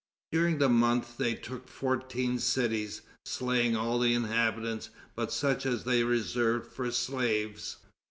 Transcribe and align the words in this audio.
During 0.31 0.57
the 0.57 0.67
month 0.67 1.17
they 1.19 1.35
took 1.35 1.67
fourteen 1.67 2.39
cities, 2.39 3.01
slaying 3.23 3.75
all 3.77 3.99
the 3.99 4.15
inhabitants 4.15 4.89
but 5.15 5.31
such 5.31 5.63
as 5.63 5.83
they 5.83 6.03
reserved 6.03 6.71
for 6.73 6.89
slaves. 6.89 7.77